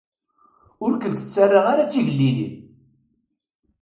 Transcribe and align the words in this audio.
Ur 0.83 0.91
kent-ttaraɣ 1.01 1.65
ara 1.73 1.87
d 1.87 1.89
tigellilin. 1.91 2.53